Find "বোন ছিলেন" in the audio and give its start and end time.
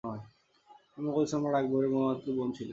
2.37-2.69